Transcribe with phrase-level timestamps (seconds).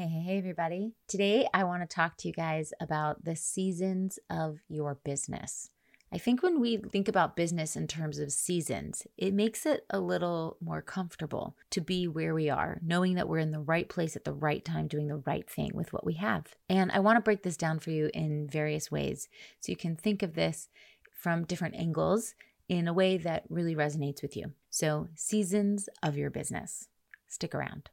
[0.00, 0.94] Hey, hey, hey, everybody.
[1.08, 5.68] Today, I want to talk to you guys about the seasons of your business.
[6.10, 10.00] I think when we think about business in terms of seasons, it makes it a
[10.00, 14.16] little more comfortable to be where we are, knowing that we're in the right place
[14.16, 16.46] at the right time, doing the right thing with what we have.
[16.70, 19.28] And I want to break this down for you in various ways
[19.60, 20.70] so you can think of this
[21.12, 22.34] from different angles
[22.70, 24.52] in a way that really resonates with you.
[24.70, 26.88] So, seasons of your business.
[27.28, 27.90] Stick around.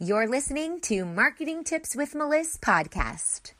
[0.00, 3.54] You're listening to Marketing Tips with Meliss podcast.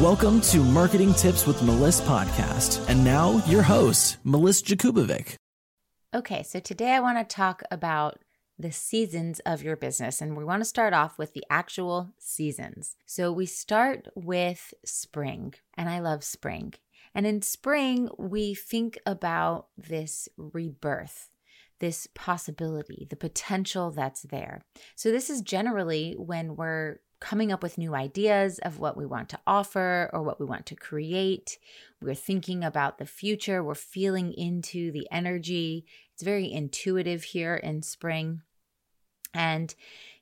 [0.00, 2.84] Welcome to Marketing Tips with Meliss podcast.
[2.88, 5.36] And now your host, Meliss Jakubovic.
[6.12, 8.18] Okay, so today I want to talk about
[8.58, 10.20] the seasons of your business.
[10.20, 12.96] And we want to start off with the actual seasons.
[13.06, 16.74] So we start with spring, and I love spring.
[17.16, 21.30] And in spring, we think about this rebirth
[21.78, 24.62] this possibility, the potential that's there.
[24.94, 29.28] So, this is generally when we're coming up with new ideas of what we want
[29.30, 31.58] to offer or what we want to create.
[32.00, 35.86] We're thinking about the future, we're feeling into the energy.
[36.12, 38.42] It's very intuitive here in spring.
[39.34, 39.74] And,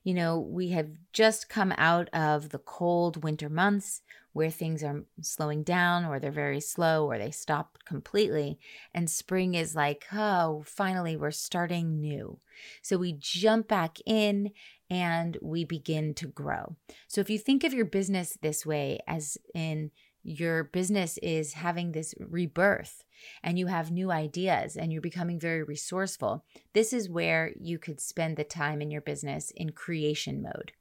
[0.03, 4.01] you know, we have just come out of the cold winter months
[4.35, 8.59] where things are slowing down or they're very slow or they stop completely.
[8.93, 12.37] And spring is like, oh, finally, we're starting new.
[12.81, 14.51] So we jump back in
[14.89, 16.75] and we begin to grow.
[17.07, 19.91] So if you think of your business this way, as in
[20.21, 23.05] your business is having this rebirth
[23.41, 28.01] and you have new ideas and you're becoming very resourceful, this is where you could
[28.01, 30.73] spend the time in your business in creation mode,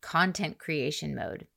[0.00, 1.48] content creation mode.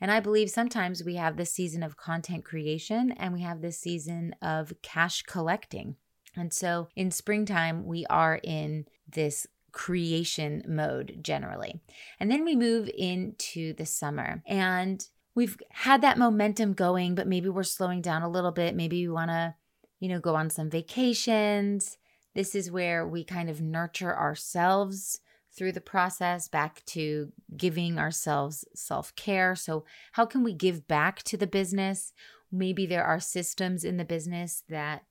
[0.00, 3.78] And I believe sometimes we have this season of content creation and we have this
[3.78, 5.96] season of cash collecting.
[6.36, 11.80] And so in springtime, we are in this creation mode generally.
[12.20, 17.48] And then we move into the summer and we've had that momentum going, but maybe
[17.48, 18.74] we're slowing down a little bit.
[18.74, 19.54] Maybe we want to,
[20.00, 21.96] you know, go on some vacations.
[22.34, 25.20] This is where we kind of nurture ourselves
[25.58, 29.56] through the process back to giving ourselves self care.
[29.56, 32.12] So, how can we give back to the business?
[32.52, 35.02] Maybe there are systems in the business that,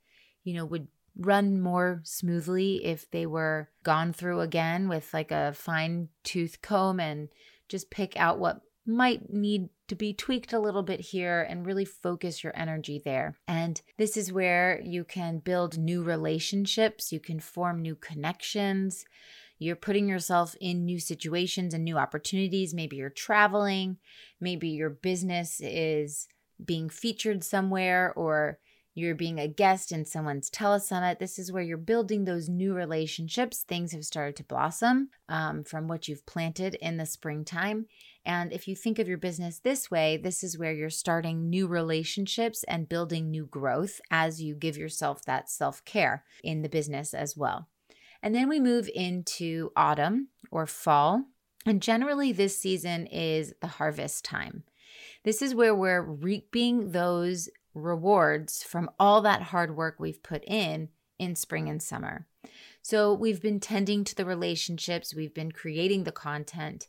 [0.43, 0.87] you know, would
[1.19, 6.99] run more smoothly if they were gone through again with like a fine tooth comb
[6.99, 7.29] and
[7.67, 11.85] just pick out what might need to be tweaked a little bit here and really
[11.85, 13.37] focus your energy there.
[13.47, 19.05] And this is where you can build new relationships, you can form new connections,
[19.59, 22.73] you're putting yourself in new situations and new opportunities.
[22.73, 23.97] Maybe you're traveling,
[24.39, 26.27] maybe your business is
[26.63, 28.59] being featured somewhere, or
[28.97, 31.19] you're being a guest in someone's telesummit.
[31.19, 33.61] This is where you're building those new relationships.
[33.61, 37.85] Things have started to blossom um, from what you've planted in the springtime.
[38.25, 41.67] And if you think of your business this way, this is where you're starting new
[41.67, 47.13] relationships and building new growth as you give yourself that self care in the business
[47.13, 47.67] as well.
[48.21, 51.25] And then we move into autumn or fall.
[51.65, 54.63] And generally, this season is the harvest time.
[55.23, 60.89] This is where we're reaping those rewards from all that hard work we've put in
[61.19, 62.27] in spring and summer.
[62.81, 66.87] So we've been tending to the relationships, we've been creating the content.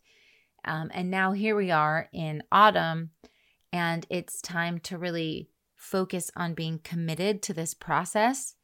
[0.65, 3.11] Um, and now here we are in autumn,
[3.73, 8.55] and it's time to really focus on being committed to this process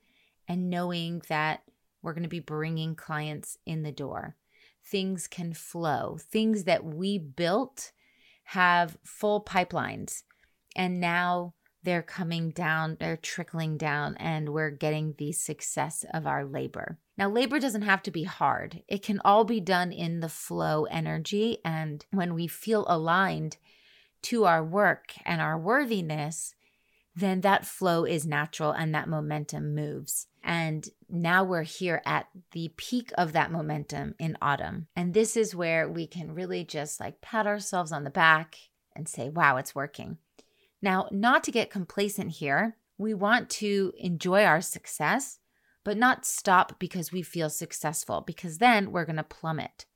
[0.46, 1.62] and knowing that
[2.04, 4.36] we're going to be bringing clients in the door.
[4.84, 6.18] Things can flow.
[6.20, 7.92] Things that we built
[8.48, 10.22] have full pipelines,
[10.76, 16.44] and now they're coming down, they're trickling down, and we're getting the success of our
[16.44, 16.98] labor.
[17.16, 20.84] Now, labor doesn't have to be hard, it can all be done in the flow
[20.84, 21.58] energy.
[21.64, 23.56] And when we feel aligned
[24.22, 26.54] to our work and our worthiness,
[27.16, 30.26] then that flow is natural and that momentum moves.
[30.42, 34.88] And now we're here at the peak of that momentum in autumn.
[34.96, 38.56] And this is where we can really just like pat ourselves on the back
[38.94, 40.18] and say, wow, it's working.
[40.82, 45.38] Now, not to get complacent here, we want to enjoy our success,
[45.82, 49.86] but not stop because we feel successful, because then we're going to plummet.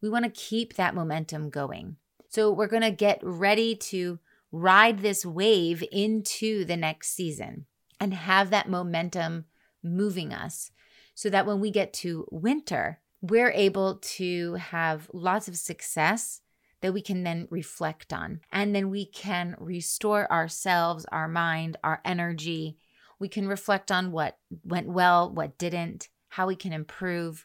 [0.00, 1.96] We want to keep that momentum going.
[2.28, 4.18] So we're going to get ready to
[4.52, 7.66] ride this wave into the next season
[7.98, 9.44] and have that momentum
[9.82, 10.70] moving us
[11.14, 16.40] so that when we get to winter, we're able to have lots of success
[16.80, 18.40] that we can then reflect on.
[18.50, 22.78] And then we can restore ourselves, our mind, our energy.
[23.18, 27.44] We can reflect on what went well, what didn't, how we can improve,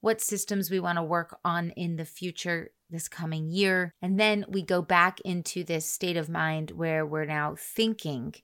[0.00, 3.92] what systems we want to work on in the future this coming year.
[4.00, 8.34] And then we go back into this state of mind where we're now thinking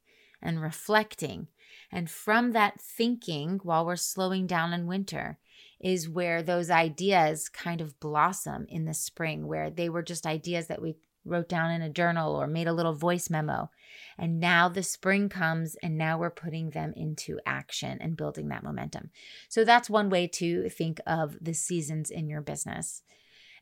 [0.43, 1.49] and reflecting.
[1.91, 5.38] And from that thinking, while we're slowing down in winter,
[5.81, 10.67] is where those ideas kind of blossom in the spring, where they were just ideas
[10.67, 13.70] that we wrote down in a journal or made a little voice memo.
[14.19, 18.62] And now the spring comes and now we're putting them into action and building that
[18.62, 19.11] momentum.
[19.49, 23.02] So that's one way to think of the seasons in your business.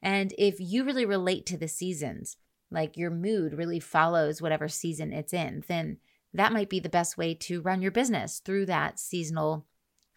[0.02, 2.36] And if you really relate to the seasons,
[2.70, 5.98] like your mood really follows whatever season it's in, then
[6.34, 9.66] that might be the best way to run your business through that seasonal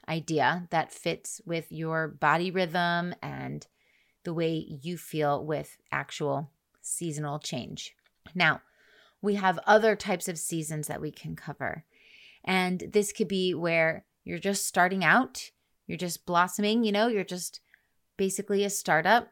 [0.07, 3.67] idea that fits with your body rhythm and
[4.23, 6.51] the way you feel with actual
[6.81, 7.95] seasonal change.
[8.35, 8.61] Now,
[9.21, 11.85] we have other types of seasons that we can cover.
[12.43, 15.51] And this could be where you're just starting out,
[15.87, 17.59] you're just blossoming, you know, you're just
[18.17, 19.29] basically a startup.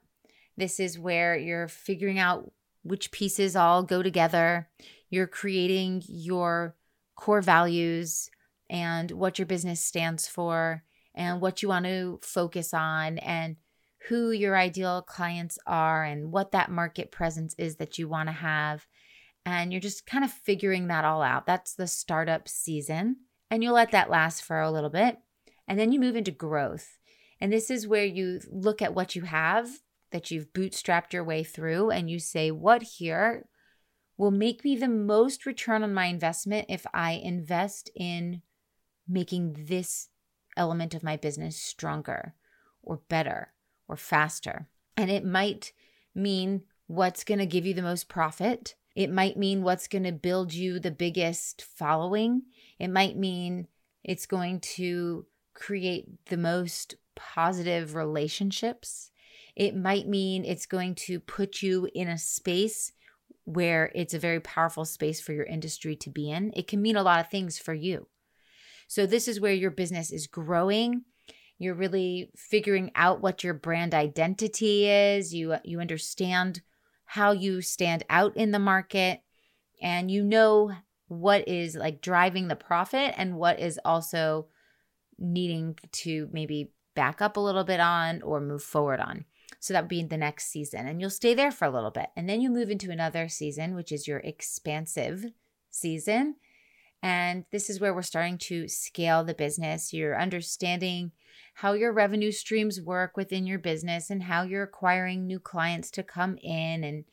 [0.60, 2.52] This is where you're figuring out
[2.84, 4.68] which pieces all go together.
[5.10, 6.76] You're creating your
[7.16, 8.30] core values
[8.70, 10.84] and what your business stands for
[11.16, 13.56] and what you want to focus on and
[14.10, 18.34] who your ideal clients are and what that market presence is that you want to
[18.34, 18.86] have.
[19.46, 21.46] And you're just kind of figuring that all out.
[21.46, 23.16] That's the startup season.
[23.50, 25.20] And you'll let that last for a little bit.
[25.70, 26.98] And then you move into growth.
[27.40, 29.70] And this is where you look at what you have
[30.12, 33.48] that you've bootstrapped your way through and you say, what here
[34.18, 38.42] will make me the most return on my investment if I invest in
[39.08, 40.10] making this
[40.58, 42.36] element of my business stronger
[42.84, 43.54] or better
[43.88, 44.68] or faster.
[44.98, 45.72] And it might
[46.14, 48.76] mean what's going to give you the most profit.
[48.96, 52.42] It might mean what's going to build you the biggest following.
[52.78, 53.68] It might mean
[54.04, 59.12] it's going to create the most positive relationships.
[59.60, 62.92] It might mean it's going to put you in a space
[63.46, 66.52] where it's a very powerful space for your industry to be in.
[66.56, 68.08] It can mean a lot of things for you.
[68.88, 71.04] So, this is where your business is growing
[71.60, 75.34] you're really figuring out what your brand identity is.
[75.34, 76.62] You you understand
[77.06, 79.22] how you stand out in the market
[79.82, 80.72] and you know
[81.08, 84.48] what is like driving the profit and what is also
[85.18, 89.26] needing to maybe back up a little bit on or move forward on.
[89.60, 90.88] So that would be the next season.
[90.88, 92.08] And you'll stay there for a little bit.
[92.16, 95.26] And then you move into another season, which is your expansive
[95.70, 96.36] season.
[97.02, 99.94] And this is where we're starting to scale the business.
[99.94, 101.12] You're understanding
[101.56, 106.04] how your revenue streams work within your business and how you're acquiring new clients to
[106.04, 106.84] come in.
[106.84, 107.06] And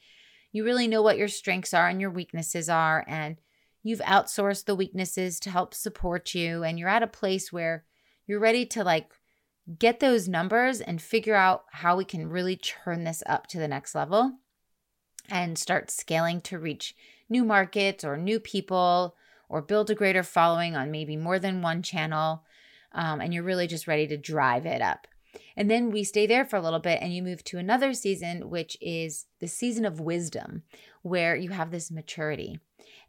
[0.52, 3.04] you really know what your strengths are and your weaknesses are.
[3.08, 3.36] And
[3.82, 6.64] you've outsourced the weaknesses to help support you.
[6.64, 7.84] And you're at a place where
[8.26, 9.12] you're ready to like
[9.78, 13.68] get those numbers and figure out how we can really turn this up to the
[13.68, 14.38] next level
[15.28, 16.94] and start scaling to reach
[17.28, 19.16] new markets or new people
[19.48, 22.44] or build a greater following on maybe more than one channel.
[22.92, 25.06] Um, and you're really just ready to drive it up.
[25.56, 28.48] And then we stay there for a little bit and you move to another season,
[28.48, 30.62] which is the season of wisdom,
[31.02, 32.58] where you have this maturity,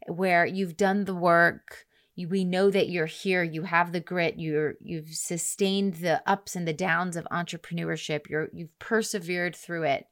[0.06, 1.86] where you've done the work.
[2.26, 3.42] We know that you're here.
[3.42, 4.38] You have the grit.
[4.38, 8.28] You're you've sustained the ups and the downs of entrepreneurship.
[8.28, 10.06] You're you've persevered through it,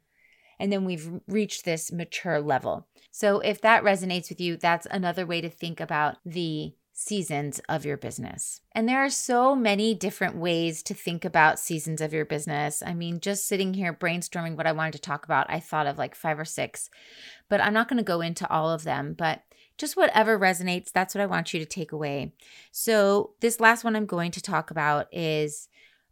[0.58, 2.86] And then we've reached this mature level.
[3.10, 7.84] So if that resonates with you, that's another way to think about the seasons of
[7.84, 8.60] your business.
[8.72, 12.84] And there are so many different ways to think about seasons of your business.
[12.86, 15.98] I mean, just sitting here brainstorming what I wanted to talk about, I thought of
[15.98, 16.88] like five or six,
[17.48, 19.12] but I'm not going to go into all of them.
[19.18, 19.42] But
[19.76, 22.32] just whatever resonates, that's what I want you to take away.
[22.70, 25.68] So, this last one I'm going to talk about is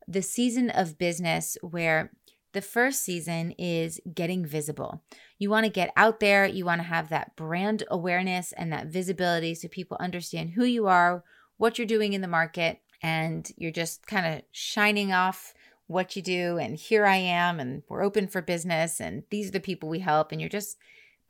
[0.09, 2.11] the season of business where
[2.53, 5.03] the first season is getting visible.
[5.39, 8.87] You want to get out there, you want to have that brand awareness and that
[8.87, 11.25] visibility so people understand who you are,
[11.57, 15.55] what you're doing in the market, and you're just kind of shining off
[15.87, 16.59] what you do.
[16.59, 20.01] And here I am, and we're open for business, and these are the people we
[20.01, 20.77] help, and you're just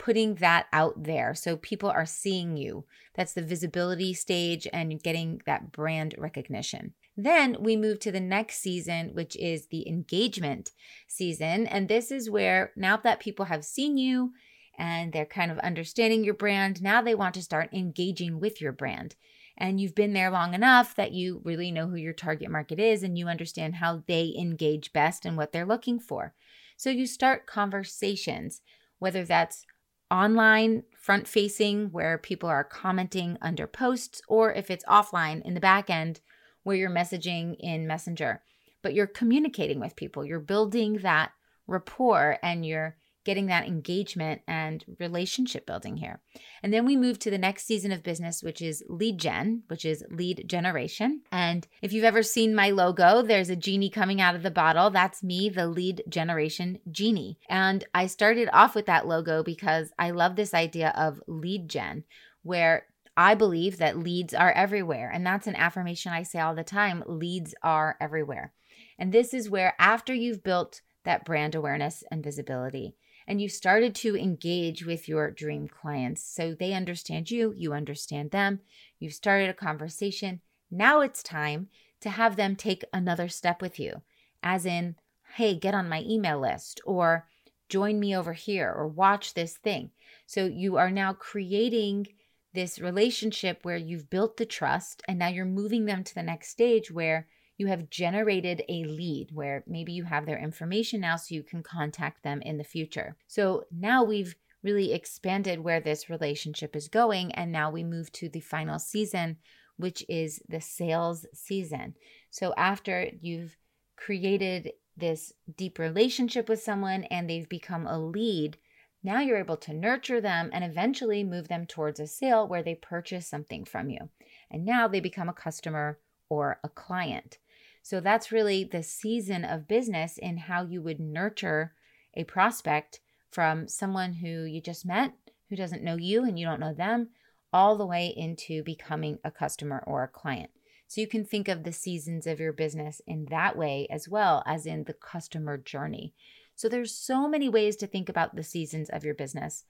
[0.02, 2.85] putting that out there so people are seeing you.
[3.14, 6.94] That's the visibility stage and getting that brand recognition.
[7.16, 10.73] Then we move to the next season, which is the engagement
[11.06, 11.68] season.
[11.68, 14.32] And this is where now that people have seen you
[14.76, 18.73] and they're kind of understanding your brand, now they want to start engaging with your
[18.73, 19.14] brand.
[19.56, 23.04] And you've been there long enough that you really know who your target market is
[23.04, 26.35] and you understand how they engage best and what they're looking for.
[26.76, 28.62] So you start conversations,
[28.99, 29.64] whether that's
[30.12, 35.61] online front facing where people are commenting under posts or if it's offline in the
[35.61, 36.21] back end
[36.62, 38.42] where you're messaging in Messenger,
[38.83, 40.25] but you're communicating with people.
[40.25, 41.33] You're building that
[41.66, 46.21] rapport and you're getting that engagement and relationship building here.
[46.62, 49.85] And then we move to the next season of business, which is lead gen, which
[49.85, 51.23] is lead generation.
[51.31, 54.91] And if you've ever seen my logo, there's a genie coming out of the bottle.
[54.91, 57.38] That's me, the lead generation genie.
[57.49, 62.05] And I started off with that logo because I love this idea of lead gen,
[62.43, 62.87] where
[63.17, 65.11] I believe that leads are everywhere.
[65.12, 68.52] And that's an affirmation I say all the time leads are everywhere.
[68.99, 73.95] And this is where, after you've built that brand awareness and visibility, and you started
[73.95, 78.61] to engage with your dream clients so they understand you, you understand them,
[78.99, 80.41] you've started a conversation.
[80.71, 81.69] Now it's time
[82.00, 84.02] to have them take another step with you,
[84.43, 84.97] as in,
[85.37, 87.29] hey, get on my email list, or
[87.69, 89.91] join me over here, or watch this thing.
[90.26, 92.09] So you are now creating
[92.55, 96.49] this relationship where you've built the trust and now you're moving them to the next
[96.49, 97.26] stage where
[97.62, 101.62] you have generated a lead where maybe you have their information now so you can
[101.62, 103.16] contact them in the future.
[103.28, 108.28] So now we've really expanded where this relationship is going and now we move to
[108.28, 109.37] the final season
[109.76, 111.95] which is the sales season.
[112.31, 113.57] So after you've
[113.97, 118.59] created this deep relationship with someone and they've become a lead,
[119.04, 122.75] now you're able to nurture them and eventually move them towards a sale where they
[122.75, 124.11] purchase something from you.
[124.50, 127.38] And now they become a customer or a client.
[127.82, 131.74] So that's really the season of business in how you would nurture
[132.14, 135.12] a prospect from someone who you just met,
[135.48, 137.08] who doesn't know you and you don't know them,
[137.52, 140.50] all the way into becoming a customer or a client.
[140.86, 144.42] So you can think of the seasons of your business in that way as well
[144.46, 146.14] as in the customer journey.
[146.54, 149.64] So there's so many ways to think about the seasons of your business.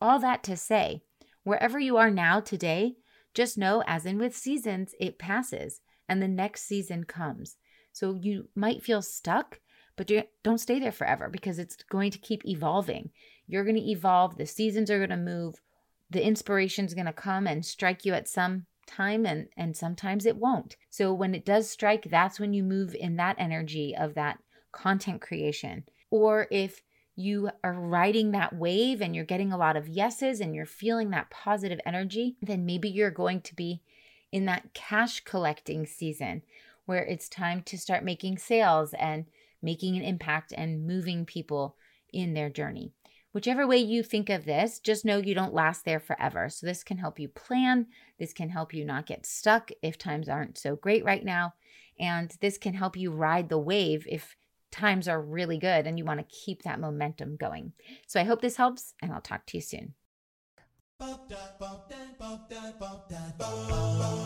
[0.00, 1.02] All that to say,
[1.44, 2.96] wherever you are now today,
[3.34, 7.56] just know as in with seasons, it passes and the next season comes.
[7.92, 9.60] So you might feel stuck,
[9.96, 10.10] but
[10.42, 13.10] don't stay there forever because it's going to keep evolving.
[13.46, 15.60] You're going to evolve, the seasons are going to move,
[16.10, 20.26] the inspiration is going to come and strike you at some time and and sometimes
[20.26, 20.76] it won't.
[20.90, 24.38] So when it does strike, that's when you move in that energy of that
[24.72, 26.82] content creation or if
[27.16, 31.10] you are riding that wave and you're getting a lot of yeses and you're feeling
[31.10, 33.80] that positive energy, then maybe you're going to be
[34.34, 36.42] in that cash collecting season
[36.86, 39.26] where it's time to start making sales and
[39.62, 41.76] making an impact and moving people
[42.12, 42.90] in their journey.
[43.30, 46.48] Whichever way you think of this, just know you don't last there forever.
[46.48, 47.86] So, this can help you plan.
[48.18, 51.54] This can help you not get stuck if times aren't so great right now.
[52.00, 54.34] And this can help you ride the wave if
[54.72, 57.72] times are really good and you want to keep that momentum going.
[58.08, 59.94] So I hope this helps, and I'll talk to you soon.